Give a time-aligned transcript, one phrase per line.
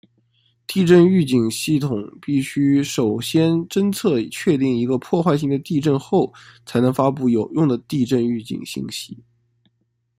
[0.65, 6.33] 地震预警系统必须首先侦测确定一个破坏性的地震后
[6.65, 9.15] 才能发布有用的地震预警信息。